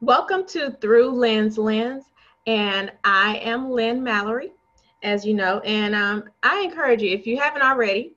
Welcome 0.00 0.46
to 0.50 0.70
Through 0.80 1.10
Lynn's 1.10 1.58
Lens, 1.58 2.04
and 2.46 2.92
I 3.02 3.38
am 3.38 3.68
Lynn 3.68 4.00
Mallory, 4.00 4.52
as 5.02 5.26
you 5.26 5.34
know. 5.34 5.58
And 5.64 5.92
um, 5.92 6.30
I 6.44 6.60
encourage 6.60 7.02
you, 7.02 7.10
if 7.10 7.26
you 7.26 7.36
haven't 7.36 7.62
already, 7.62 8.14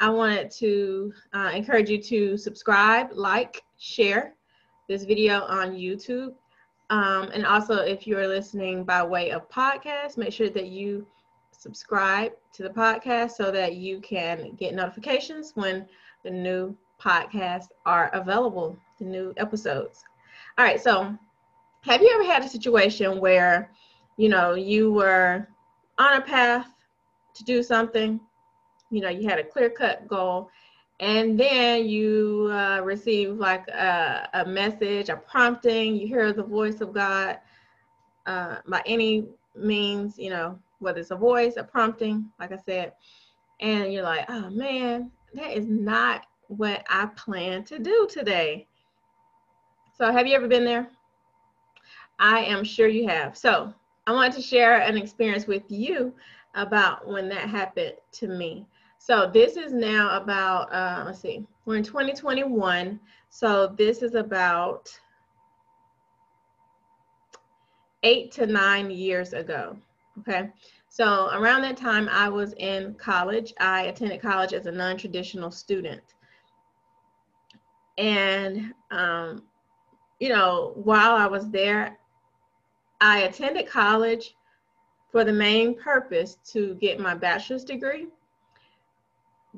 I 0.00 0.10
wanted 0.10 0.50
to 0.50 1.12
uh, 1.32 1.52
encourage 1.54 1.88
you 1.88 2.02
to 2.02 2.36
subscribe, 2.36 3.10
like, 3.12 3.62
share 3.78 4.34
this 4.88 5.04
video 5.04 5.42
on 5.42 5.74
YouTube. 5.74 6.34
Um, 6.90 7.30
and 7.32 7.46
also, 7.46 7.76
if 7.76 8.04
you're 8.04 8.26
listening 8.26 8.82
by 8.82 9.04
way 9.04 9.30
of 9.30 9.48
podcast, 9.48 10.16
make 10.16 10.32
sure 10.32 10.50
that 10.50 10.66
you 10.66 11.06
subscribe 11.52 12.32
to 12.54 12.64
the 12.64 12.70
podcast 12.70 13.32
so 13.32 13.52
that 13.52 13.76
you 13.76 14.00
can 14.00 14.56
get 14.56 14.74
notifications 14.74 15.52
when 15.54 15.86
the 16.24 16.30
new 16.30 16.76
podcasts 17.00 17.68
are 17.86 18.10
available, 18.12 18.76
the 18.98 19.04
new 19.04 19.32
episodes. 19.36 20.02
All 20.58 20.66
right, 20.66 20.80
so 20.80 21.16
have 21.80 22.02
you 22.02 22.10
ever 22.14 22.24
had 22.24 22.44
a 22.44 22.48
situation 22.48 23.20
where, 23.20 23.70
you 24.18 24.28
know, 24.28 24.52
you 24.54 24.92
were 24.92 25.48
on 25.98 26.16
a 26.18 26.20
path 26.20 26.68
to 27.34 27.44
do 27.44 27.62
something, 27.62 28.20
you 28.90 29.00
know, 29.00 29.08
you 29.08 29.26
had 29.26 29.38
a 29.38 29.44
clear 29.44 29.70
cut 29.70 30.06
goal, 30.06 30.50
and 31.00 31.40
then 31.40 31.86
you 31.86 32.50
uh, 32.52 32.80
receive 32.84 33.32
like 33.36 33.66
a, 33.68 34.28
a, 34.34 34.44
message, 34.44 35.08
a 35.08 35.16
prompting, 35.16 35.96
you 35.96 36.06
hear 36.06 36.34
the 36.34 36.42
voice 36.42 36.82
of 36.82 36.92
God 36.92 37.38
uh, 38.26 38.56
by 38.68 38.82
any 38.84 39.24
means, 39.56 40.18
you 40.18 40.28
know, 40.28 40.58
whether 40.80 41.00
it's 41.00 41.12
a 41.12 41.16
voice, 41.16 41.54
a 41.56 41.64
prompting, 41.64 42.30
like 42.38 42.52
I 42.52 42.58
said, 42.58 42.92
and 43.60 43.90
you're 43.90 44.02
like, 44.02 44.26
oh 44.28 44.50
man, 44.50 45.10
that 45.32 45.56
is 45.56 45.66
not 45.66 46.26
what 46.48 46.84
I 46.90 47.06
plan 47.06 47.64
to 47.64 47.78
do 47.78 48.06
today. 48.10 48.66
So, 49.92 50.10
have 50.10 50.26
you 50.26 50.34
ever 50.34 50.48
been 50.48 50.64
there? 50.64 50.88
I 52.18 52.40
am 52.40 52.64
sure 52.64 52.88
you 52.88 53.06
have. 53.08 53.36
So, 53.36 53.72
I 54.06 54.12
want 54.12 54.34
to 54.34 54.42
share 54.42 54.80
an 54.80 54.96
experience 54.96 55.46
with 55.46 55.62
you 55.68 56.14
about 56.54 57.06
when 57.06 57.28
that 57.28 57.48
happened 57.48 57.94
to 58.12 58.28
me. 58.28 58.66
So, 58.98 59.30
this 59.32 59.56
is 59.56 59.72
now 59.72 60.16
about, 60.16 60.72
uh, 60.72 61.02
let's 61.04 61.20
see, 61.20 61.46
we're 61.66 61.76
in 61.76 61.82
2021. 61.82 62.98
So, 63.28 63.74
this 63.76 64.02
is 64.02 64.14
about 64.14 64.88
eight 68.02 68.32
to 68.32 68.46
nine 68.46 68.90
years 68.90 69.34
ago. 69.34 69.76
Okay. 70.20 70.50
So, 70.88 71.30
around 71.32 71.62
that 71.62 71.76
time, 71.76 72.08
I 72.10 72.28
was 72.28 72.54
in 72.54 72.94
college. 72.94 73.52
I 73.60 73.82
attended 73.84 74.20
college 74.20 74.52
as 74.52 74.66
a 74.66 74.72
non 74.72 74.96
traditional 74.96 75.50
student. 75.50 76.02
And 77.98 78.72
um, 78.90 79.42
you 80.22 80.28
know, 80.28 80.70
while 80.76 81.16
I 81.16 81.26
was 81.26 81.50
there, 81.50 81.98
I 83.00 83.22
attended 83.22 83.66
college 83.66 84.36
for 85.10 85.24
the 85.24 85.32
main 85.32 85.76
purpose 85.76 86.36
to 86.52 86.76
get 86.76 87.00
my 87.00 87.12
bachelor's 87.12 87.64
degree. 87.64 88.06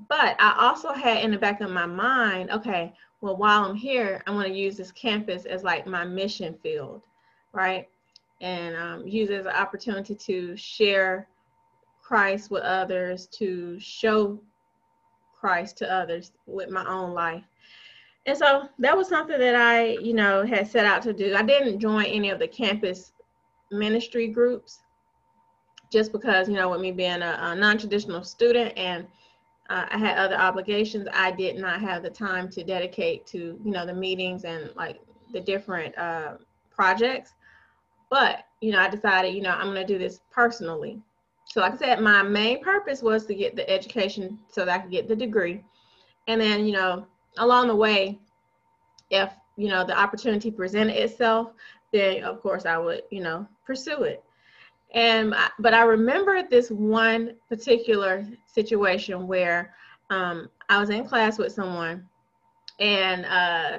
But 0.09 0.37
I 0.41 0.57
also 0.59 0.95
had 0.95 1.23
in 1.23 1.33
the 1.33 1.37
back 1.37 1.61
of 1.61 1.69
my 1.69 1.85
mind, 1.85 2.51
okay, 2.51 2.95
well, 3.21 3.37
while 3.37 3.63
I'm 3.67 3.77
here, 3.77 4.23
I'm 4.27 4.33
going 4.33 4.51
to 4.51 4.59
use 4.59 4.79
this 4.79 4.91
campus 4.91 5.45
as 5.45 5.65
like 5.65 5.87
my 5.87 6.07
mission 6.07 6.57
field, 6.63 7.03
right? 7.53 7.87
And 8.41 8.75
um, 8.75 9.07
use 9.07 9.29
it 9.29 9.41
as 9.41 9.45
an 9.45 9.53
opportunity 9.53 10.15
to 10.15 10.57
share 10.57 11.29
Christ 12.01 12.51
with 12.51 12.63
others, 12.63 13.27
to 13.33 13.79
show 13.79 14.41
Christ 15.39 15.77
to 15.79 15.93
others 15.93 16.33
with 16.47 16.71
my 16.71 16.87
own 16.87 17.13
life. 17.13 17.45
And 18.27 18.37
so 18.37 18.69
that 18.79 18.97
was 18.97 19.09
something 19.09 19.39
that 19.39 19.55
I, 19.55 19.99
you 19.99 20.15
know, 20.15 20.45
had 20.47 20.67
set 20.69 20.87
out 20.87 21.03
to 21.03 21.13
do. 21.13 21.35
I 21.35 21.43
didn't 21.43 21.79
join 21.79 22.07
any 22.07 22.31
of 22.31 22.39
the 22.39 22.49
campus 22.49 23.13
ministry 23.71 24.29
groups 24.29 24.81
just 25.93 26.11
because, 26.11 26.49
you 26.49 26.55
know, 26.55 26.71
with 26.71 26.81
me 26.81 26.91
being 26.91 27.23
a, 27.23 27.39
a 27.41 27.55
non-traditional 27.55 28.25
student 28.25 28.77
and 28.77 29.07
uh, 29.71 29.87
I 29.91 29.99
had 29.99 30.19
other 30.19 30.37
obligations, 30.37 31.09
I 31.13 31.31
did 31.31 31.57
not 31.57 31.81
have 31.81 32.03
the 32.03 32.11
time 32.11 32.51
to 32.51 32.65
dedicate 32.65 33.27
to, 33.29 33.59
you 33.65 33.71
know, 33.71 33.87
the 33.87 33.95
meetings 33.95 34.45
and 34.45 34.71
like 34.77 35.01
the 35.33 35.41
different 35.41 35.97
uh, 35.97 36.35
projects. 36.71 37.33
But, 38.11 38.45
you 38.61 38.73
know, 38.73 38.79
I 38.79 38.89
decided, 38.89 39.35
you 39.35 39.43
know, 39.43 39.51
I'm 39.51 39.73
going 39.73 39.87
to 39.87 39.93
do 39.93 39.99
this 39.99 40.21
personally. 40.31 41.01
So 41.47 41.61
like 41.61 41.75
I 41.75 41.77
said, 41.77 42.01
my 42.01 42.23
main 42.23 42.63
purpose 42.63 43.03
was 43.03 43.27
to 43.27 43.35
get 43.35 43.57
the 43.57 43.69
education 43.69 44.39
so 44.49 44.65
that 44.65 44.75
I 44.75 44.79
could 44.79 44.91
get 44.91 45.09
the 45.09 45.17
degree. 45.17 45.63
And 46.29 46.41
then, 46.41 46.67
you 46.67 46.73
know, 46.73 47.07
along 47.39 47.69
the 47.69 47.77
way, 47.77 48.19
if 49.11 49.31
you 49.57 49.69
know 49.69 49.85
the 49.85 49.99
opportunity 49.99 50.51
presented 50.51 50.97
itself, 50.97 51.53
then 51.93 52.25
of 52.25 52.41
course 52.41 52.67
I 52.67 52.79
would 52.79 53.03
you 53.11 53.21
know 53.21 53.47
pursue 53.65 54.03
it. 54.03 54.23
And 54.95 55.35
but 55.59 55.75
I 55.75 55.83
remember 55.83 56.43
this 56.43 56.71
one 56.71 57.35
particular 57.49 58.27
situation 58.47 59.27
where 59.27 59.75
um, 60.11 60.49
I 60.69 60.79
was 60.79 60.91
in 60.91 61.05
class 61.05 61.39
with 61.39 61.53
someone, 61.53 62.09
and 62.79 63.25
uh, 63.27 63.79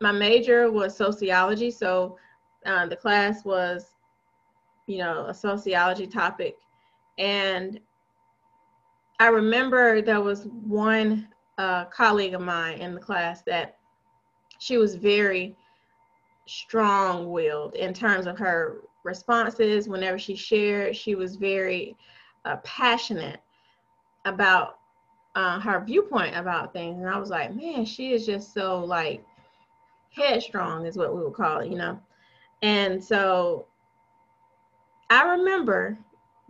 my 0.00 0.12
major 0.12 0.70
was 0.70 0.96
sociology, 0.96 1.70
so 1.70 2.16
uh, 2.64 2.86
the 2.86 2.96
class 2.96 3.44
was, 3.44 3.94
you 4.86 4.98
know, 4.98 5.26
a 5.26 5.34
sociology 5.34 6.06
topic, 6.06 6.56
and 7.18 7.78
I 9.20 9.28
remember 9.28 10.00
there 10.00 10.20
was 10.20 10.46
one 10.46 11.28
a 11.58 11.86
colleague 11.90 12.34
of 12.34 12.40
mine 12.40 12.78
in 12.78 12.94
the 12.94 13.00
class 13.00 13.42
that 13.42 13.78
she 14.58 14.76
was 14.76 14.94
very 14.96 15.56
strong 16.46 17.30
willed 17.30 17.74
in 17.74 17.92
terms 17.92 18.26
of 18.26 18.38
her 18.38 18.78
responses. 19.04 19.88
Whenever 19.88 20.18
she 20.18 20.34
shared, 20.34 20.96
she 20.96 21.14
was 21.14 21.36
very 21.36 21.96
uh, 22.44 22.56
passionate 22.64 23.40
about 24.24 24.78
uh, 25.34 25.60
her 25.60 25.84
viewpoint 25.84 26.36
about 26.36 26.72
things. 26.72 27.00
And 27.00 27.08
I 27.08 27.18
was 27.18 27.30
like, 27.30 27.54
man, 27.54 27.84
she 27.84 28.12
is 28.12 28.26
just 28.26 28.52
so 28.52 28.84
like 28.84 29.24
headstrong, 30.10 30.86
is 30.86 30.96
what 30.96 31.14
we 31.14 31.22
would 31.22 31.34
call 31.34 31.60
it, 31.60 31.70
you 31.70 31.76
know? 31.76 31.98
And 32.62 33.02
so 33.02 33.66
I 35.10 35.22
remember 35.22 35.96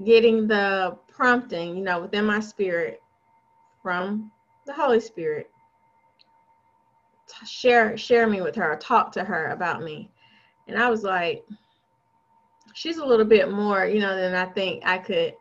getting 0.05 0.47
the 0.47 0.97
prompting, 1.09 1.77
you 1.77 1.83
know, 1.83 2.01
within 2.01 2.25
my 2.25 2.41
spirit 2.41 3.03
from 3.83 4.31
the 4.65 4.73
Holy 4.73 5.01
Spirit. 5.01 5.51
Share 7.47 7.97
share 7.97 8.27
me 8.27 8.41
with 8.41 8.55
her, 8.57 8.77
talk 8.77 9.13
to 9.13 9.25
her 9.25 9.49
about 9.49 9.83
me. 9.83 10.11
And 10.67 10.79
I 10.79 10.91
was 10.91 11.03
like, 11.03 11.45
she's 12.75 12.99
a 12.99 13.05
little 13.05 13.27
bit 13.27 13.51
more, 13.51 13.87
you 13.87 14.01
know, 14.01 14.17
than 14.17 14.35
I 14.35 14.47
think 14.47 14.85
I 14.87 14.99
could, 14.99 15.35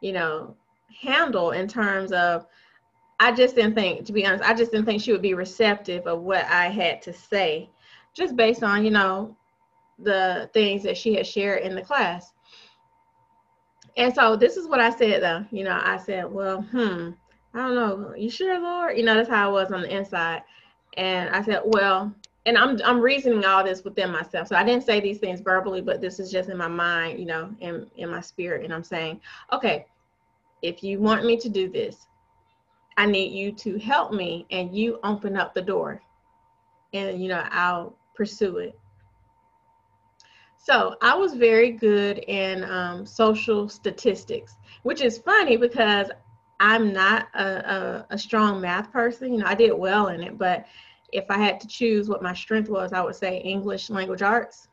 you 0.00 0.12
know, 0.12 0.56
handle 1.00 1.52
in 1.52 1.68
terms 1.68 2.12
of 2.12 2.46
I 3.18 3.32
just 3.32 3.54
didn't 3.54 3.74
think, 3.74 4.06
to 4.06 4.12
be 4.12 4.24
honest, 4.24 4.44
I 4.44 4.54
just 4.54 4.70
didn't 4.72 4.86
think 4.86 5.02
she 5.02 5.12
would 5.12 5.22
be 5.22 5.34
receptive 5.34 6.06
of 6.06 6.22
what 6.22 6.44
I 6.46 6.68
had 6.68 7.02
to 7.02 7.12
say, 7.12 7.68
just 8.14 8.34
based 8.34 8.62
on, 8.62 8.84
you 8.84 8.90
know, 8.90 9.36
the 9.98 10.48
things 10.54 10.82
that 10.84 10.96
she 10.96 11.14
had 11.14 11.26
shared 11.26 11.62
in 11.62 11.74
the 11.74 11.82
class. 11.82 12.32
And 13.96 14.14
so 14.14 14.36
this 14.36 14.56
is 14.56 14.66
what 14.66 14.80
I 14.80 14.90
said 14.90 15.22
though. 15.22 15.44
You 15.50 15.64
know, 15.64 15.78
I 15.82 15.98
said, 15.98 16.32
well, 16.32 16.62
hmm, 16.62 17.10
I 17.52 17.58
don't 17.58 17.74
know, 17.74 18.14
you 18.16 18.30
sure, 18.30 18.58
Lord? 18.58 18.96
You 18.96 19.04
know, 19.04 19.14
that's 19.14 19.28
how 19.28 19.48
I 19.48 19.52
was 19.52 19.70
on 19.70 19.82
the 19.82 19.94
inside. 19.94 20.42
And 20.96 21.30
I 21.30 21.42
said, 21.42 21.62
well, 21.64 22.12
and 22.46 22.56
I'm 22.56 22.80
I'm 22.84 23.00
reasoning 23.00 23.44
all 23.44 23.62
this 23.62 23.84
within 23.84 24.10
myself. 24.10 24.48
So 24.48 24.56
I 24.56 24.64
didn't 24.64 24.84
say 24.84 25.00
these 25.00 25.18
things 25.18 25.40
verbally, 25.40 25.82
but 25.82 26.00
this 26.00 26.18
is 26.18 26.30
just 26.30 26.48
in 26.48 26.56
my 26.56 26.68
mind, 26.68 27.18
you 27.18 27.26
know, 27.26 27.54
in, 27.60 27.86
in 27.96 28.10
my 28.10 28.20
spirit. 28.20 28.64
And 28.64 28.72
I'm 28.72 28.84
saying, 28.84 29.20
okay, 29.52 29.86
if 30.62 30.82
you 30.82 30.98
want 31.00 31.24
me 31.24 31.36
to 31.38 31.48
do 31.48 31.68
this, 31.68 32.06
I 32.96 33.06
need 33.06 33.32
you 33.32 33.52
to 33.52 33.78
help 33.78 34.12
me 34.12 34.46
and 34.50 34.76
you 34.76 34.98
open 35.04 35.36
up 35.36 35.54
the 35.54 35.62
door. 35.62 36.02
And 36.92 37.22
you 37.22 37.28
know, 37.28 37.44
I'll 37.50 37.94
pursue 38.14 38.58
it. 38.58 38.78
So 40.62 40.96
I 41.00 41.14
was 41.14 41.34
very 41.34 41.72
good 41.72 42.18
in 42.18 42.64
um, 42.64 43.06
social 43.06 43.68
statistics, 43.68 44.56
which 44.82 45.00
is 45.00 45.18
funny 45.18 45.56
because 45.56 46.10
I'm 46.60 46.92
not 46.92 47.28
a, 47.34 47.44
a, 47.44 48.06
a, 48.10 48.18
strong 48.18 48.60
math 48.60 48.92
person. 48.92 49.32
You 49.32 49.38
know, 49.40 49.46
I 49.46 49.54
did 49.54 49.72
well 49.72 50.08
in 50.08 50.22
it, 50.22 50.36
but 50.36 50.66
if 51.10 51.24
I 51.30 51.38
had 51.38 51.58
to 51.60 51.66
choose 51.66 52.08
what 52.08 52.22
my 52.22 52.34
strength 52.34 52.68
was, 52.68 52.92
I 52.92 53.00
would 53.00 53.16
say 53.16 53.38
English 53.38 53.88
language 53.88 54.20
arts 54.20 54.68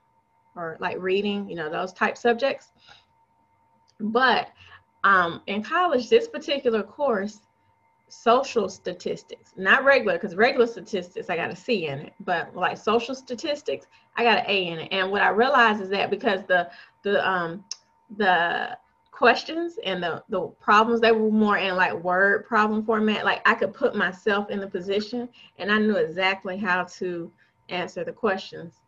or 0.55 0.75
like 0.81 0.97
reading, 0.99 1.49
you 1.49 1.55
know, 1.55 1.69
those 1.69 1.93
type 1.93 2.17
subjects. 2.17 2.73
But 4.01 4.49
um, 5.05 5.41
in 5.47 5.63
college, 5.63 6.09
this 6.09 6.27
particular 6.27 6.83
course, 6.83 7.39
social 8.09 8.67
statistics, 8.67 9.53
not 9.55 9.85
regular, 9.85 10.13
because 10.13 10.35
regular 10.35 10.67
statistics, 10.67 11.29
I 11.29 11.37
got 11.37 11.51
a 11.51 11.55
C 11.55 11.87
in 11.87 11.99
it, 11.99 12.13
but 12.19 12.53
like 12.53 12.77
social 12.77 13.15
statistics, 13.15 13.87
I 14.17 14.23
got 14.23 14.39
an 14.39 14.45
A 14.49 14.67
in 14.67 14.79
it. 14.79 14.89
And 14.91 15.09
what 15.09 15.21
I 15.21 15.29
realized 15.29 15.81
is 15.81 15.89
that 15.89 16.09
because 16.09 16.41
the, 16.47 16.69
the, 17.03 17.27
um, 17.27 17.63
the 18.17 18.77
questions 19.17 19.79
and 19.83 20.03
the, 20.03 20.23
the 20.29 20.41
problems 20.61 21.01
they 21.01 21.11
were 21.11 21.31
more 21.31 21.57
in 21.57 21.75
like 21.75 21.93
word 22.03 22.45
problem 22.45 22.85
format 22.85 23.25
like 23.25 23.41
i 23.47 23.55
could 23.55 23.73
put 23.73 23.95
myself 23.95 24.49
in 24.51 24.59
the 24.59 24.67
position 24.67 25.27
and 25.57 25.71
i 25.71 25.77
knew 25.79 25.95
exactly 25.95 26.55
how 26.55 26.83
to 26.83 27.31
answer 27.69 28.03
the 28.03 28.11
questions 28.11 28.81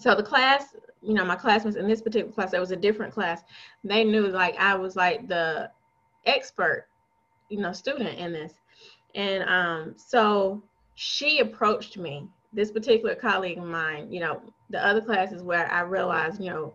so 0.00 0.14
the 0.14 0.22
class, 0.22 0.74
you 1.02 1.12
know, 1.12 1.26
my 1.26 1.36
classmates 1.36 1.76
in 1.76 1.86
this 1.86 2.00
particular 2.00 2.32
class, 2.32 2.52
that 2.52 2.60
was 2.60 2.70
a 2.70 2.76
different 2.76 3.12
class. 3.12 3.42
They 3.84 4.02
knew 4.02 4.28
like 4.28 4.56
I 4.58 4.74
was 4.74 4.96
like 4.96 5.28
the 5.28 5.70
expert, 6.24 6.86
you 7.50 7.58
know, 7.58 7.72
student 7.72 8.18
in 8.18 8.32
this. 8.32 8.54
And 9.14 9.44
um, 9.44 9.94
so 9.98 10.62
she 10.94 11.40
approached 11.40 11.98
me, 11.98 12.26
this 12.54 12.70
particular 12.70 13.14
colleague 13.14 13.58
of 13.58 13.64
mine, 13.64 14.10
you 14.10 14.20
know, 14.20 14.40
the 14.70 14.84
other 14.84 15.02
classes 15.02 15.42
where 15.42 15.70
I 15.70 15.82
realized, 15.82 16.40
you 16.40 16.48
know, 16.48 16.72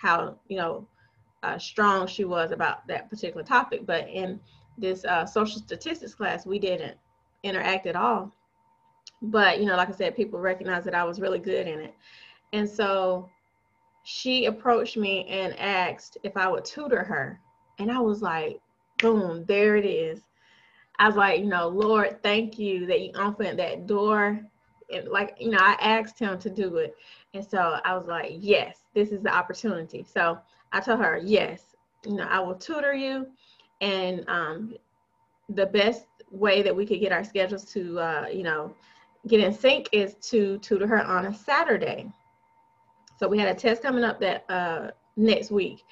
how, 0.00 0.38
you 0.46 0.56
know, 0.56 0.86
uh, 1.42 1.58
strong 1.58 2.06
she 2.06 2.24
was 2.24 2.52
about 2.52 2.86
that 2.88 3.08
particular 3.10 3.42
topic. 3.42 3.86
But 3.86 4.08
in 4.08 4.40
this 4.78 5.04
uh, 5.04 5.26
social 5.26 5.58
statistics 5.58 6.14
class, 6.14 6.46
we 6.46 6.58
didn't 6.58 6.96
interact 7.42 7.86
at 7.86 7.96
all. 7.96 8.32
But, 9.22 9.60
you 9.60 9.66
know, 9.66 9.76
like 9.76 9.88
I 9.88 9.92
said, 9.92 10.16
people 10.16 10.38
recognized 10.38 10.86
that 10.86 10.94
I 10.94 11.04
was 11.04 11.20
really 11.20 11.38
good 11.38 11.66
in 11.66 11.80
it. 11.80 11.94
And 12.52 12.68
so 12.68 13.28
she 14.02 14.46
approached 14.46 14.96
me 14.96 15.26
and 15.26 15.58
asked 15.58 16.16
if 16.22 16.36
I 16.36 16.48
would 16.48 16.64
tutor 16.64 17.04
her. 17.04 17.40
And 17.78 17.90
I 17.90 18.00
was 18.00 18.22
like, 18.22 18.60
boom, 18.98 19.44
there 19.46 19.76
it 19.76 19.84
is. 19.84 20.20
I 20.98 21.06
was 21.06 21.16
like, 21.16 21.40
you 21.40 21.46
know, 21.46 21.68
Lord, 21.68 22.22
thank 22.22 22.58
you 22.58 22.86
that 22.86 23.00
you 23.00 23.12
opened 23.14 23.58
that 23.58 23.86
door. 23.86 24.40
Like, 25.08 25.36
you 25.38 25.50
know, 25.50 25.58
I 25.60 25.76
asked 25.80 26.18
him 26.18 26.38
to 26.38 26.50
do 26.50 26.76
it. 26.76 26.94
And 27.34 27.44
so 27.44 27.78
I 27.84 27.94
was 27.96 28.06
like, 28.06 28.32
yes, 28.38 28.78
this 28.94 29.10
is 29.10 29.22
the 29.22 29.34
opportunity. 29.34 30.04
So 30.04 30.38
I 30.72 30.80
told 30.80 31.00
her, 31.00 31.20
yes, 31.22 31.76
you 32.04 32.14
know, 32.14 32.26
I 32.28 32.40
will 32.40 32.54
tutor 32.54 32.94
you. 32.94 33.26
And 33.80 34.24
um, 34.28 34.74
the 35.48 35.66
best 35.66 36.06
way 36.30 36.62
that 36.62 36.74
we 36.74 36.86
could 36.86 37.00
get 37.00 37.12
our 37.12 37.24
schedules 37.24 37.64
to, 37.72 37.98
uh, 37.98 38.26
you 38.32 38.42
know, 38.42 38.74
get 39.26 39.40
in 39.40 39.52
sync 39.52 39.88
is 39.92 40.14
to 40.30 40.58
tutor 40.58 40.86
her 40.86 41.04
on 41.04 41.26
a 41.26 41.34
Saturday. 41.34 42.10
So 43.18 43.28
we 43.28 43.38
had 43.38 43.54
a 43.54 43.58
test 43.58 43.82
coming 43.82 44.04
up 44.04 44.18
that 44.20 44.44
uh, 44.48 44.90
next 45.16 45.50
week. 45.50 45.84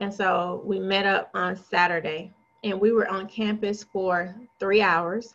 And 0.00 0.12
so 0.12 0.62
we 0.64 0.78
met 0.78 1.06
up 1.06 1.30
on 1.34 1.56
Saturday 1.56 2.32
and 2.62 2.80
we 2.80 2.92
were 2.92 3.08
on 3.08 3.26
campus 3.26 3.82
for 3.82 4.34
three 4.60 4.82
hours. 4.82 5.34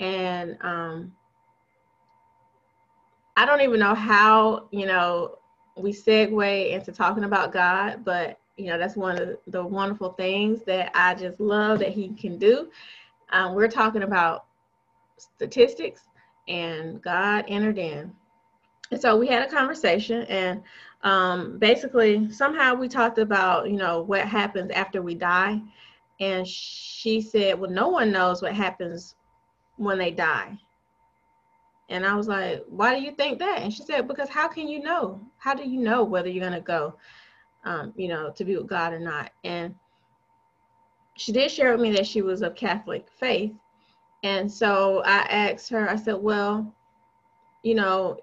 And 0.00 0.56
um, 0.62 1.12
I 3.36 3.46
don't 3.46 3.60
even 3.60 3.80
know 3.80 3.94
how, 3.94 4.68
you 4.70 4.86
know, 4.86 5.38
we 5.76 5.92
segue 5.92 6.70
into 6.70 6.92
talking 6.92 7.24
about 7.24 7.52
God, 7.52 8.04
but 8.04 8.38
you 8.56 8.66
know, 8.66 8.78
that's 8.78 8.96
one 8.96 9.20
of 9.20 9.36
the 9.48 9.64
wonderful 9.64 10.12
things 10.12 10.62
that 10.64 10.92
I 10.94 11.14
just 11.14 11.40
love 11.40 11.80
that 11.80 11.92
He 11.92 12.08
can 12.10 12.38
do. 12.38 12.70
Um, 13.30 13.54
we're 13.54 13.68
talking 13.68 14.04
about 14.04 14.44
statistics, 15.18 16.02
and 16.46 17.02
God 17.02 17.44
entered 17.48 17.78
in. 17.78 18.12
And 18.90 19.00
so 19.00 19.16
we 19.16 19.26
had 19.26 19.42
a 19.42 19.50
conversation, 19.50 20.22
and 20.24 20.62
um, 21.02 21.58
basically, 21.58 22.30
somehow 22.30 22.74
we 22.74 22.88
talked 22.88 23.18
about, 23.18 23.68
you 23.68 23.76
know, 23.76 24.02
what 24.02 24.26
happens 24.26 24.70
after 24.70 25.02
we 25.02 25.14
die. 25.14 25.60
And 26.20 26.46
she 26.46 27.20
said, 27.20 27.58
Well, 27.58 27.70
no 27.70 27.88
one 27.88 28.12
knows 28.12 28.40
what 28.40 28.54
happens 28.54 29.16
when 29.76 29.98
they 29.98 30.12
die. 30.12 30.56
And 31.88 32.06
I 32.06 32.14
was 32.14 32.28
like, 32.28 32.64
Why 32.68 32.94
do 32.94 33.02
you 33.02 33.12
think 33.12 33.38
that? 33.38 33.60
And 33.60 33.72
she 33.72 33.82
said, 33.82 34.08
Because 34.08 34.28
how 34.28 34.48
can 34.48 34.68
you 34.68 34.82
know? 34.82 35.20
How 35.38 35.54
do 35.54 35.68
you 35.68 35.80
know 35.80 36.04
whether 36.04 36.28
you're 36.28 36.44
going 36.44 36.58
to 36.58 36.60
go, 36.60 36.96
um, 37.64 37.92
you 37.96 38.08
know, 38.08 38.30
to 38.30 38.44
be 38.44 38.56
with 38.56 38.66
God 38.66 38.92
or 38.92 39.00
not? 39.00 39.30
And 39.44 39.74
she 41.16 41.32
did 41.32 41.50
share 41.50 41.72
with 41.72 41.80
me 41.80 41.92
that 41.92 42.06
she 42.06 42.22
was 42.22 42.42
of 42.42 42.54
Catholic 42.54 43.06
faith. 43.18 43.52
And 44.22 44.50
so 44.50 45.02
I 45.04 45.18
asked 45.28 45.68
her, 45.70 45.88
I 45.88 45.96
said, 45.96 46.16
Well, 46.16 46.74
you 47.62 47.74
know, 47.74 48.18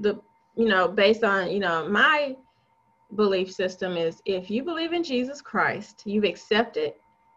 the, 0.00 0.20
you 0.56 0.66
know, 0.66 0.88
based 0.88 1.24
on, 1.24 1.50
you 1.50 1.60
know, 1.60 1.88
my 1.88 2.36
belief 3.16 3.52
system 3.52 3.96
is 3.96 4.20
if 4.26 4.50
you 4.50 4.62
believe 4.62 4.92
in 4.92 5.02
Jesus 5.02 5.40
Christ, 5.40 6.02
you've 6.04 6.24
accepted 6.24 6.94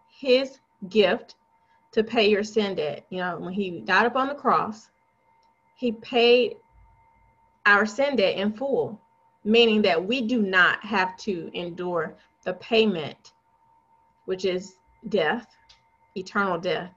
his 0.10 0.60
gift 0.90 1.36
to 1.92 2.04
pay 2.04 2.30
your 2.30 2.44
sin 2.44 2.76
debt. 2.76 3.06
You 3.10 3.20
know, 3.20 3.40
when 3.40 3.54
he 3.54 3.82
died 3.82 4.06
upon 4.06 4.28
the 4.28 4.36
cross, 4.36 4.90
he 5.78 5.92
paid 5.92 6.58
our 7.66 7.86
sin 7.86 8.16
debt 8.16 8.36
in 8.36 8.52
full, 8.52 9.00
meaning 9.44 9.82
that 9.84 10.04
we 10.04 10.22
do 10.22 10.42
not 10.42 10.84
have 10.84 11.16
to 11.18 11.50
endure 11.54 12.16
the 12.44 12.54
payment, 12.56 13.34
which 14.26 14.44
is 14.44 14.78
death, 15.10 15.48
eternal 16.16 16.58
death. 16.58 16.92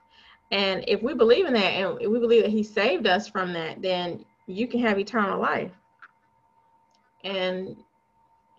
And 0.51 0.85
if 0.89 1.03
we 1.03 1.15
believe 1.15 1.47
in 1.47 1.53
that 1.53 1.61
and 1.61 1.99
we 2.11 2.19
believe 2.19 2.43
that 2.43 2.51
he 2.51 2.63
saved 2.63 3.07
us 3.07 3.29
from 3.29 3.53
that, 3.53 3.83
then 3.83 4.25
you 4.47 4.67
can 4.67 4.81
have 4.81 4.99
eternal 4.99 5.39
life. 5.39 5.73
And 7.23 7.77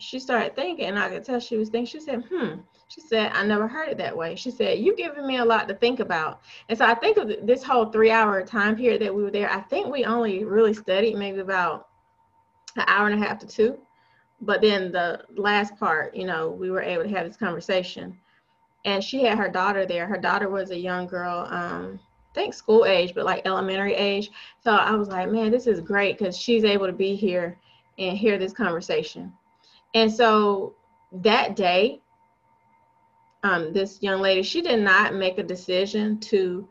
she 0.01 0.19
started 0.19 0.56
thinking, 0.56 0.86
and 0.86 1.00
I 1.00 1.09
could 1.09 1.24
tell 1.24 1.39
she 1.39 1.57
was 1.57 1.69
thinking, 1.69 1.86
she 1.86 2.00
said, 2.00 2.24
hmm. 2.30 2.62
She 2.92 3.00
said, 3.00 3.31
I 3.31 3.45
never 3.45 3.69
heard 3.69 3.88
it 3.88 3.98
that 4.00 4.18
way. 4.18 4.36
She 4.36 4.51
said, 4.51 4.80
You've 4.80 4.98
given 4.98 5.25
me 5.25 5.38
a 5.38 5.45
lot 5.45 5.69
to 5.69 5.74
think 5.75 6.01
about. 6.01 6.42
And 6.68 6.77
so 6.77 6.86
I 6.86 6.94
think 6.94 7.15
of 7.15 7.31
this 7.48 7.63
whole 7.63 7.86
three 7.86 8.12
hour 8.12 8.44
time 8.45 8.75
period 8.75 9.01
that 9.01 9.15
we 9.15 9.24
were 9.24 9.31
there, 9.31 9.50
I 9.50 9.62
think 9.62 9.88
we 9.88 10.03
only 10.03 10.44
really 10.44 10.74
studied 10.74 11.15
maybe 11.15 11.39
about 11.39 11.88
an 12.75 12.83
hour 12.88 13.07
and 13.07 13.24
a 13.24 13.25
half 13.25 13.39
to 13.39 13.48
two. 13.48 13.80
But 14.42 14.59
then 14.59 14.92
the 14.92 15.21
last 15.38 15.77
part, 15.77 16.13
you 16.13 16.25
know, 16.25 16.50
we 16.50 16.69
were 16.69 16.81
able 16.81 17.03
to 17.03 17.09
have 17.12 17.25
this 17.25 17.38
conversation. 17.38 18.19
And 18.83 19.01
she 19.01 19.24
had 19.24 19.38
her 19.38 19.48
daughter 19.48 19.86
there. 19.86 20.06
Her 20.06 20.18
daughter 20.18 20.50
was 20.50 20.71
a 20.71 20.77
young 20.77 21.07
girl, 21.07 21.48
um, 21.50 21.98
I 22.31 22.33
think 22.33 22.53
school 22.53 22.83
age, 22.83 23.13
but 23.15 23.24
like 23.24 23.44
elementary 23.45 23.94
age. 23.95 24.31
So 24.62 24.71
I 24.71 24.95
was 24.95 25.07
like, 25.07 25.30
man, 25.30 25.50
this 25.50 25.65
is 25.65 25.80
great 25.80 26.18
because 26.18 26.38
she's 26.38 26.65
able 26.65 26.88
to 26.88 26.94
be 26.94 27.15
here 27.15 27.57
and 27.98 28.18
hear 28.18 28.38
this 28.38 28.51
conversation. 28.51 29.31
And 29.93 30.11
so 30.11 30.75
that 31.11 31.55
day, 31.55 32.01
um, 33.43 33.73
this 33.73 34.01
young 34.01 34.21
lady, 34.21 34.43
she 34.43 34.61
did 34.61 34.79
not 34.79 35.15
make 35.15 35.38
a 35.38 35.43
decision 35.43 36.19
to, 36.21 36.67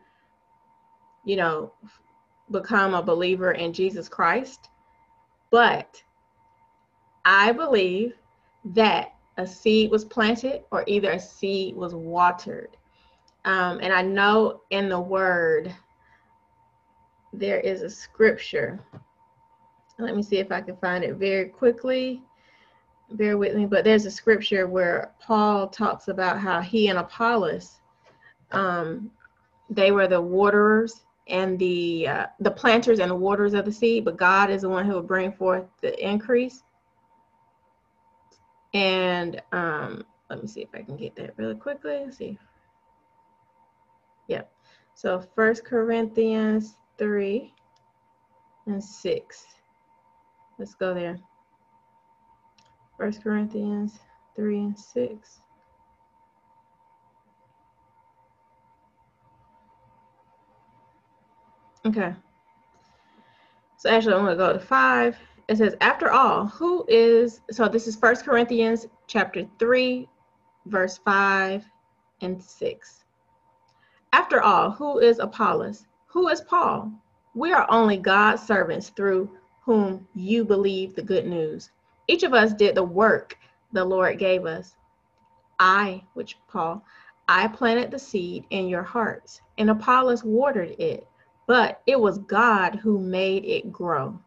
you 1.25 1.35
know, 1.35 1.73
become 2.49 2.93
a 2.93 3.03
believer 3.03 3.51
in 3.51 3.73
Jesus 3.73 4.09
Christ. 4.09 4.69
But 5.51 6.01
I 7.25 7.51
believe 7.51 8.13
that 8.65 9.13
a 9.37 9.45
seed 9.45 9.91
was 9.91 10.05
planted 10.05 10.63
or 10.71 10.83
either 10.87 11.11
a 11.11 11.19
seed 11.19 11.75
was 11.75 11.93
watered. 11.93 12.77
Um, 13.45 13.79
and 13.81 13.91
I 13.91 14.01
know 14.01 14.61
in 14.69 14.87
the 14.89 14.99
word 14.99 15.73
there 17.33 17.59
is 17.59 17.81
a 17.81 17.89
scripture. 17.89 18.79
Let 19.99 20.15
me 20.15 20.23
see 20.23 20.37
if 20.37 20.51
I 20.51 20.61
can 20.61 20.77
find 20.77 21.03
it 21.03 21.15
very 21.15 21.49
quickly 21.49 22.23
bear 23.17 23.37
with 23.37 23.55
me, 23.55 23.65
but 23.65 23.83
there's 23.83 24.05
a 24.05 24.11
scripture 24.11 24.67
where 24.67 25.11
Paul 25.19 25.67
talks 25.67 26.07
about 26.07 26.39
how 26.39 26.61
he 26.61 26.87
and 26.87 26.99
Apollos, 26.99 27.79
um, 28.51 29.11
they 29.69 29.91
were 29.91 30.07
the 30.07 30.21
waterers 30.21 31.03
and 31.27 31.57
the 31.57 32.07
uh, 32.07 32.25
the 32.39 32.51
planters 32.51 32.99
and 32.99 33.09
the 33.09 33.15
waters 33.15 33.53
of 33.53 33.65
the 33.65 33.71
seed, 33.71 34.05
but 34.05 34.17
God 34.17 34.49
is 34.49 34.63
the 34.63 34.69
one 34.69 34.85
who 34.85 34.93
will 34.93 35.01
bring 35.01 35.31
forth 35.31 35.65
the 35.81 35.97
increase. 36.05 36.63
And 38.73 39.41
um, 39.51 40.05
let 40.29 40.41
me 40.41 40.47
see 40.47 40.61
if 40.61 40.69
I 40.73 40.81
can 40.81 40.97
get 40.97 41.15
that 41.15 41.37
really 41.37 41.55
quickly. 41.55 42.01
Let's 42.03 42.17
see. 42.17 42.37
Yep. 44.27 44.51
So 44.95 45.23
First 45.35 45.63
Corinthians 45.65 46.75
three 46.97 47.53
and 48.65 48.83
six. 48.83 49.45
Let's 50.57 50.75
go 50.75 50.93
there. 50.93 51.17
First 53.01 53.23
Corinthians 53.23 53.97
3 54.35 54.59
and 54.59 54.77
6. 54.77 55.41
Okay. 61.83 62.13
So 63.77 63.89
actually, 63.89 64.13
I'm 64.13 64.25
going 64.25 64.37
to 64.37 64.43
go 64.43 64.53
to 64.53 64.59
5. 64.59 65.17
It 65.47 65.57
says, 65.57 65.75
After 65.81 66.11
all, 66.11 66.45
who 66.45 66.85
is, 66.87 67.41
so 67.49 67.67
this 67.67 67.87
is 67.87 67.95
First 67.95 68.23
Corinthians 68.23 68.85
chapter 69.07 69.47
3, 69.57 70.07
verse 70.67 70.99
5 70.99 71.65
and 72.21 72.39
6. 72.39 73.03
After 74.13 74.43
all, 74.43 74.69
who 74.69 74.99
is 74.99 75.17
Apollos? 75.17 75.87
Who 76.05 76.27
is 76.27 76.41
Paul? 76.41 76.91
We 77.33 77.51
are 77.51 77.65
only 77.67 77.97
God's 77.97 78.43
servants 78.43 78.89
through 78.89 79.31
whom 79.61 80.07
you 80.13 80.45
believe 80.45 80.93
the 80.93 81.01
good 81.01 81.25
news. 81.25 81.71
Each 82.07 82.23
of 82.23 82.33
us 82.33 82.53
did 82.53 82.75
the 82.75 82.83
work 82.83 83.37
the 83.71 83.83
Lord 83.83 84.19
gave 84.19 84.45
us. 84.45 84.75
I, 85.59 86.03
which 86.13 86.37
Paul, 86.47 86.83
I 87.27 87.47
planted 87.47 87.91
the 87.91 87.99
seed 87.99 88.45
in 88.49 88.67
your 88.67 88.83
hearts, 88.83 89.41
and 89.57 89.69
Apollos 89.69 90.23
watered 90.23 90.75
it, 90.79 91.07
but 91.47 91.81
it 91.85 91.99
was 91.99 92.17
God 92.17 92.75
who 92.75 92.99
made 92.99 93.45
it 93.45 93.71
grow. 93.71 94.19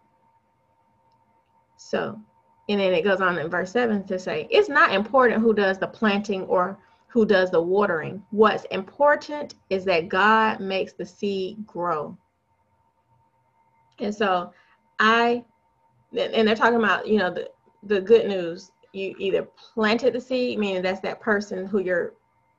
So, 1.76 2.19
and 2.69 2.81
then 2.81 2.95
it 2.95 3.02
goes 3.02 3.21
on 3.21 3.38
in 3.38 3.50
verse 3.50 3.73
7 3.73 4.04
to 4.04 4.19
say, 4.19 4.47
it's 4.50 4.69
not 4.69 4.93
important 4.93 5.43
who 5.43 5.52
does 5.52 5.78
the 5.78 5.87
planting 5.87 6.43
or 6.43 6.78
who 7.09 7.26
does 7.26 7.50
the 7.50 7.61
watering. 7.61 8.25
What's 8.31 8.64
important 8.66 9.54
is 9.71 9.85
that 9.85 10.09
God 10.09 10.61
makes 10.61 10.95
the 10.95 11.07
seed 11.07 11.64
grow. 11.66 12.16
And 13.99 14.14
so 14.14 14.52
I 14.99 15.45
and 16.16 16.47
they're 16.47 16.57
talking 16.57 16.78
about 16.78 17.07
you 17.07 17.19
know 17.19 17.33
the 17.33 17.50
the 17.86 18.00
good 18.00 18.26
news. 18.26 18.70
You 18.92 19.14
either 19.18 19.48
planted 19.74 20.12
the 20.12 20.20
seed, 20.20 20.58
meaning 20.58 20.82
that's 20.82 21.00
that 21.00 21.20
person 21.20 21.66
who 21.66 21.80
you're 21.80 22.14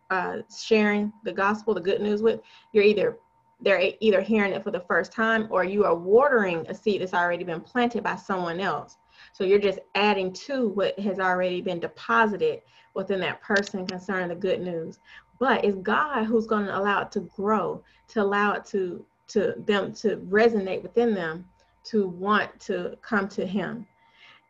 uh, 0.10 0.38
sharing 0.56 1.14
the 1.24 1.32
gospel, 1.32 1.74
the 1.74 1.82
good 1.82 2.02
news 2.02 2.22
with. 2.22 2.42
You're 2.74 2.84
either 2.84 3.18
they're 3.62 3.94
either 4.02 4.22
hearing 4.22 4.52
it 4.52 4.64
for 4.64 4.72
the 4.72 4.82
first 4.82 5.14
time 5.14 5.48
or 5.50 5.64
you 5.64 5.86
are 5.86 5.96
watering 5.96 6.66
a 6.68 6.76
seed 6.76 7.02
that's 7.02 7.14
already 7.14 7.44
been 7.46 7.62
planted 7.62 8.04
by 8.04 8.16
someone 8.16 8.60
else. 8.60 8.98
So 9.32 9.46
you're 9.46 9.60
just 9.60 9.80
adding 9.96 10.34
to 10.34 10.68
what 10.70 11.00
has 11.00 11.20
already 11.20 11.62
been 11.62 11.80
deposited 11.80 12.62
within 12.94 13.20
that 13.22 13.42
person 13.42 13.88
concerning 13.88 14.30
the 14.30 14.36
good 14.36 14.62
news. 14.62 15.00
But 15.40 15.64
it's 15.64 15.78
God 15.78 16.26
who's 16.26 16.48
going 16.48 16.66
to 16.66 16.78
allow 16.78 17.02
it 17.02 17.12
to 17.14 17.22
grow, 17.22 17.82
to 18.10 18.22
allow 18.22 18.54
it 18.54 18.66
to 18.68 19.06
to 19.28 19.56
them 19.66 19.92
to 19.92 20.18
resonate 20.30 20.84
within 20.84 21.16
them, 21.16 21.46
to 21.86 22.08
want 22.08 22.60
to 22.60 22.96
come 23.02 23.28
to 23.30 23.46
Him. 23.46 23.88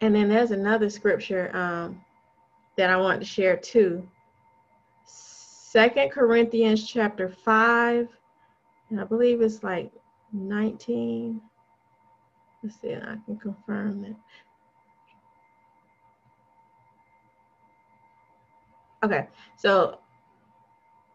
And 0.02 0.14
then 0.14 0.30
there's 0.30 0.52
another 0.52 0.90
scripture 0.90 1.56
um, 1.56 2.04
that 2.78 2.90
I 2.90 2.98
want 2.98 3.22
to 3.22 3.25
share 3.25 3.58
too. 3.58 4.08
Second 5.06 6.12
Corinthians 6.12 6.88
chapter 6.88 7.30
five, 7.30 8.08
and 8.90 9.02
I 9.02 9.04
believe 9.04 9.42
it's 9.42 9.64
like 9.64 9.92
19. 10.32 11.42
Let's 12.64 12.82
see, 12.82 12.94
I 12.94 13.18
can 13.25 13.38
confirm 13.38 14.06
it. 14.06 14.16
Okay, 19.04 19.28
so 19.56 20.00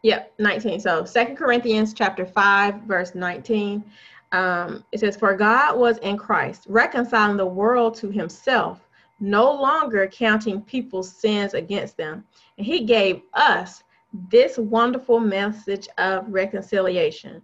yep, 0.02 0.32
19. 0.38 0.78
So 0.78 1.04
Second 1.04 1.36
Corinthians 1.36 1.92
chapter 1.92 2.24
5, 2.24 2.82
verse 2.82 3.14
19. 3.14 3.84
Um, 4.32 4.84
it 4.92 5.00
says, 5.00 5.16
For 5.16 5.34
God 5.36 5.78
was 5.78 5.98
in 5.98 6.16
Christ, 6.16 6.66
reconciling 6.68 7.36
the 7.36 7.46
world 7.46 7.94
to 7.96 8.10
himself, 8.10 8.88
no 9.18 9.52
longer 9.52 10.06
counting 10.06 10.62
people's 10.62 11.10
sins 11.10 11.54
against 11.54 11.96
them. 11.96 12.24
And 12.56 12.66
he 12.66 12.84
gave 12.84 13.22
us 13.34 13.82
this 14.30 14.58
wonderful 14.58 15.20
message 15.20 15.88
of 15.98 16.24
reconciliation. 16.28 17.42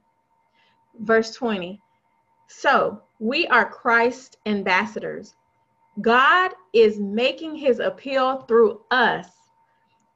Verse 1.01 1.35
20. 1.35 1.81
So 2.49 3.03
we 3.19 3.47
are 3.49 3.69
Christ 3.69 4.39
ambassadors. 4.47 5.35
God 6.01 6.53
is 6.73 7.01
making 7.01 7.57
his 7.57 7.79
appeal 7.79 8.43
through 8.43 8.83
us 8.91 9.29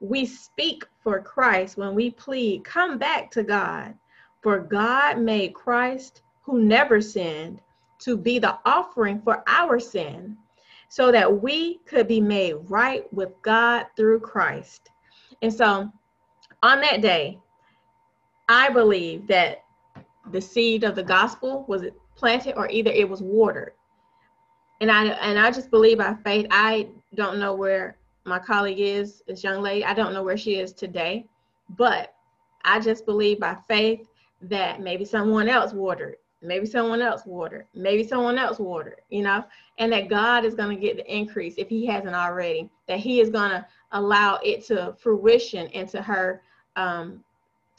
we 0.00 0.24
speak 0.24 0.86
for 1.02 1.20
Christ 1.20 1.76
when 1.76 1.94
we 1.94 2.10
plead, 2.10 2.64
come 2.64 2.98
back 2.98 3.30
to 3.32 3.42
God. 3.42 3.94
For 4.42 4.58
God 4.58 5.18
made 5.18 5.54
Christ, 5.54 6.22
who 6.50 6.62
never 6.62 7.00
sinned, 7.00 7.60
to 8.00 8.16
be 8.16 8.38
the 8.38 8.58
offering 8.64 9.20
for 9.22 9.42
our 9.46 9.78
sin, 9.78 10.36
so 10.88 11.12
that 11.12 11.42
we 11.42 11.78
could 11.86 12.08
be 12.08 12.20
made 12.20 12.54
right 12.68 13.12
with 13.12 13.30
God 13.42 13.86
through 13.96 14.20
Christ. 14.20 14.90
And 15.42 15.52
so 15.52 15.90
on 16.62 16.80
that 16.80 17.00
day, 17.00 17.38
I 18.48 18.70
believe 18.70 19.26
that 19.28 19.62
the 20.32 20.40
seed 20.40 20.82
of 20.82 20.96
the 20.96 21.02
gospel 21.02 21.64
was 21.68 21.84
planted 22.16 22.56
or 22.56 22.68
either 22.68 22.90
it 22.90 23.08
was 23.08 23.22
watered. 23.22 23.72
And 24.80 24.90
I 24.90 25.04
and 25.06 25.38
I 25.38 25.50
just 25.50 25.70
believe 25.70 25.98
by 25.98 26.14
faith. 26.24 26.46
I 26.50 26.88
don't 27.14 27.38
know 27.38 27.54
where 27.54 27.96
my 28.24 28.38
colleague 28.38 28.80
is, 28.80 29.22
this 29.26 29.44
young 29.44 29.62
lady. 29.62 29.84
I 29.84 29.94
don't 29.94 30.12
know 30.12 30.22
where 30.22 30.36
she 30.36 30.56
is 30.56 30.72
today, 30.72 31.26
but 31.70 32.14
I 32.64 32.80
just 32.80 33.06
believe 33.06 33.38
by 33.40 33.56
faith 33.68 34.08
that 34.42 34.80
maybe 34.80 35.04
someone 35.04 35.48
else 35.48 35.72
watered, 35.72 36.16
maybe 36.42 36.66
someone 36.66 37.02
else 37.02 37.26
watered, 37.26 37.66
maybe 37.74 38.06
someone 38.06 38.38
else 38.38 38.58
watered, 38.58 39.00
you 39.10 39.22
know, 39.22 39.44
and 39.78 39.92
that 39.92 40.08
God 40.08 40.44
is 40.44 40.54
going 40.54 40.74
to 40.74 40.80
get 40.80 40.96
the 40.96 41.14
increase 41.14 41.54
if 41.58 41.68
He 41.68 41.86
hasn't 41.86 42.14
already, 42.14 42.68
that 42.88 42.98
He 42.98 43.20
is 43.20 43.30
going 43.30 43.50
to 43.50 43.66
allow 43.92 44.38
it 44.42 44.64
to 44.66 44.94
fruition 44.98 45.66
into 45.68 46.00
her 46.00 46.42
um, 46.76 47.22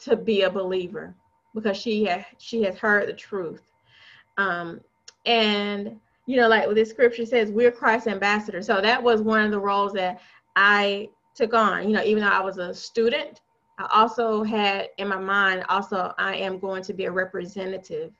to 0.00 0.16
be 0.16 0.42
a 0.42 0.50
believer 0.50 1.14
because 1.54 1.76
she 1.76 2.04
has 2.04 2.24
she 2.38 2.62
has 2.62 2.76
heard 2.76 3.08
the 3.08 3.12
truth. 3.12 3.62
Um, 4.38 4.80
and 5.26 5.98
you 6.26 6.36
know, 6.36 6.48
like 6.48 6.68
this 6.74 6.90
scripture 6.90 7.26
says, 7.26 7.50
we're 7.50 7.72
Christ's 7.72 8.06
ambassadors. 8.06 8.66
So 8.66 8.80
that 8.80 9.02
was 9.02 9.22
one 9.22 9.44
of 9.44 9.50
the 9.50 9.58
roles 9.58 9.92
that 9.94 10.20
I 10.54 11.08
took 11.34 11.52
on. 11.52 11.88
You 11.88 11.96
know, 11.96 12.04
even 12.04 12.22
though 12.22 12.30
I 12.30 12.40
was 12.40 12.58
a 12.58 12.72
student, 12.72 13.40
I 13.78 13.88
also 13.92 14.42
had 14.44 14.88
in 14.98 15.08
my 15.08 15.18
mind, 15.18 15.64
also, 15.68 16.14
I 16.18 16.36
am 16.36 16.58
going 16.58 16.82
to 16.84 16.92
be 16.92 17.06
a 17.06 17.10
representative 17.10 18.12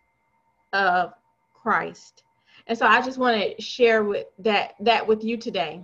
of 0.72 1.12
Christ. 1.54 2.24
And 2.66 2.78
so 2.78 2.86
I 2.86 3.02
just 3.02 3.18
want 3.18 3.40
to 3.40 3.62
share 3.62 4.04
with 4.04 4.26
that 4.38 4.74
that 4.80 5.06
with 5.06 5.24
you 5.24 5.36
today. 5.36 5.82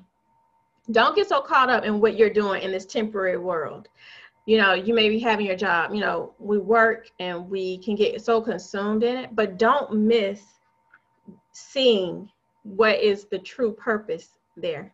Don't 0.90 1.14
get 1.14 1.28
so 1.28 1.40
caught 1.40 1.68
up 1.68 1.84
in 1.84 2.00
what 2.00 2.16
you're 2.16 2.30
doing 2.30 2.62
in 2.62 2.72
this 2.72 2.86
temporary 2.86 3.36
world. 3.36 3.88
You 4.46 4.56
know, 4.56 4.72
you 4.72 4.94
may 4.94 5.10
be 5.10 5.18
having 5.18 5.44
your 5.44 5.56
job, 5.56 5.92
you 5.92 6.00
know, 6.00 6.32
we 6.38 6.56
work 6.56 7.10
and 7.20 7.50
we 7.50 7.76
can 7.78 7.94
get 7.94 8.22
so 8.22 8.40
consumed 8.40 9.02
in 9.02 9.16
it, 9.16 9.36
but 9.36 9.58
don't 9.58 9.92
miss 9.92 10.40
seeing 11.52 12.30
what 12.62 12.98
is 13.00 13.26
the 13.26 13.38
true 13.38 13.72
purpose 13.72 14.38
there 14.56 14.90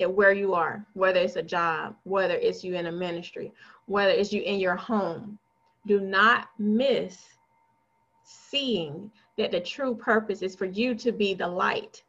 at 0.00 0.10
where 0.10 0.32
you 0.32 0.54
are, 0.54 0.86
whether 0.94 1.20
it's 1.20 1.36
a 1.36 1.42
job, 1.42 1.96
whether 2.04 2.34
it's 2.34 2.64
you 2.64 2.76
in 2.76 2.86
a 2.86 2.92
ministry, 2.92 3.52
whether 3.86 4.12
it's 4.12 4.32
you 4.32 4.40
in 4.42 4.58
your 4.58 4.76
home. 4.76 5.38
Do 5.86 6.00
not 6.00 6.48
miss 6.58 7.18
seeing 8.50 9.10
that 9.36 9.50
the 9.50 9.60
true 9.60 9.94
purpose 9.94 10.42
is 10.42 10.54
for 10.54 10.66
you 10.66 10.94
to 10.94 11.12
be 11.12 11.34
the 11.34 11.46
light 11.46 12.02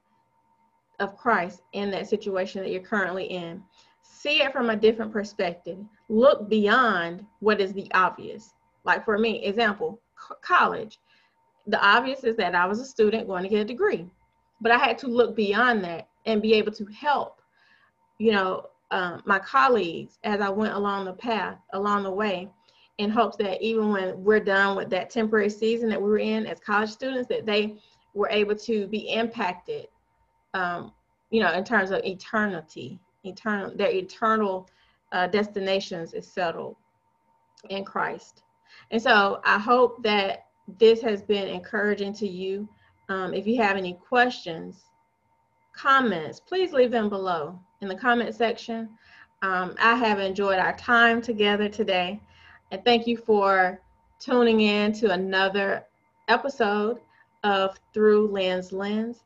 of 1.00 1.18
Christ 1.18 1.62
in 1.74 1.92
that 1.92 2.10
situation 2.10 2.62
that 2.62 2.72
you're 2.72 2.82
currently 2.82 3.26
in. 3.26 3.64
See 4.02 4.42
it 4.42 4.52
from 4.52 4.70
a 4.70 4.76
different 4.76 5.14
perspective. 5.14 5.78
Look 6.10 6.50
beyond 6.50 7.26
what 7.40 7.62
is 7.62 7.74
the 7.74 7.90
obvious. 7.94 8.54
Like 8.84 9.06
for 9.06 9.18
me, 9.18 9.46
example, 9.46 10.02
college 10.42 11.00
the 11.70 11.86
obvious 11.86 12.24
is 12.24 12.36
that 12.38 12.56
I 12.56 12.66
was 12.66 12.80
a 12.80 12.86
student 12.86 13.28
going 13.28 13.44
to 13.44 13.50
get 13.50 13.62
a 13.62 13.66
degree, 13.66 14.08
but 14.60 14.72
I 14.72 14.78
had 14.78 14.98
to 15.00 15.08
look 15.08 15.36
beyond 15.36 15.84
that 15.84 16.08
and 16.26 16.42
be 16.42 16.54
able 16.54 16.72
to 16.74 16.86
help, 16.86 17.42
you 18.18 18.32
know, 18.32 18.66
um, 18.92 19.22
my 19.26 19.38
colleagues 19.38 20.18
as 20.24 20.42
I 20.42 20.50
went 20.50 20.74
along 20.74 21.06
the 21.06 21.14
path, 21.14 21.58
along 21.74 22.04
the 22.04 22.12
way, 22.12 22.50
in 23.00 23.10
hopes 23.10 23.38
that 23.38 23.62
even 23.62 23.92
when 23.92 24.24
we're 24.24 24.42
done 24.42 24.76
with 24.76 24.90
that 24.90 25.10
temporary 25.10 25.50
season 25.50 25.90
that 25.90 26.02
we 26.02 26.10
were 26.10 26.20
in 26.20 26.46
as 26.46 26.60
college 26.60 26.90
students, 26.90 27.30
that 27.30 27.46
they 27.46 27.78
were 28.14 28.28
able 28.30 28.56
to 28.56 28.88
be 28.88 29.10
impacted, 29.14 29.88
um, 30.54 30.92
you 31.32 31.42
know, 31.42 31.54
in 31.54 31.64
terms 31.64 31.92
of 31.92 32.04
eternity, 32.04 33.00
eternal, 33.24 33.74
their 33.74 33.90
eternal 33.90 34.70
uh, 35.14 35.28
destinations 35.28 36.14
is 36.14 36.28
settled 36.28 36.76
in 37.70 37.86
Christ. 37.86 38.44
And 38.92 39.02
so 39.02 39.40
I 39.46 39.58
hope 39.58 40.04
that 40.04 40.48
this 40.78 41.02
has 41.02 41.22
been 41.22 41.48
encouraging 41.48 42.14
to 42.16 42.28
you. 42.28 42.68
Um, 43.08 43.34
if 43.34 43.48
you 43.48 43.62
have 43.62 43.78
any 43.78 43.94
questions, 43.94 44.84
comments, 45.74 46.42
please 46.42 46.74
leave 46.74 46.92
them 46.92 47.08
below 47.08 47.58
in 47.80 47.88
the 47.88 47.96
comment 47.96 48.36
section. 48.36 48.90
Um, 49.42 49.76
I 49.80 49.96
have 49.96 50.20
enjoyed 50.20 50.60
our 50.60 50.76
time 50.76 51.22
together 51.22 51.70
today. 51.70 52.20
And 52.72 52.84
thank 52.86 53.08
you 53.08 53.18
for 53.18 53.82
tuning 54.20 54.62
in 54.62 54.94
to 54.94 55.12
another 55.12 55.86
episode 56.28 57.00
of 57.44 57.80
Through 57.94 58.28
Lynn's 58.28 58.72
Lens. 58.72 59.24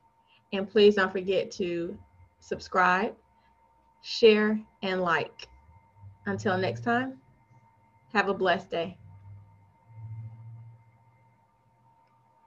And 0.54 0.70
please 0.70 0.96
don't 0.96 1.12
forget 1.12 1.52
to 1.54 1.98
subscribe, 2.40 3.16
share, 4.02 4.60
and 4.82 5.02
like. 5.02 5.48
Until 6.26 6.58
next 6.58 6.82
time, 6.82 7.20
have 8.14 8.30
a 8.30 8.34
blessed 8.34 8.70
day. 8.70 8.98